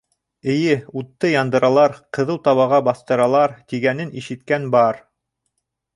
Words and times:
Эйе, 0.53 0.77
утта 1.01 1.29
яндыралар, 1.33 1.93
ҡыҙыу 2.19 2.41
табаға 2.47 2.81
баҫтыралар, 2.89 3.53
тигәнен 3.75 4.15
ишеткән 4.23 4.67
бар. 4.79 5.03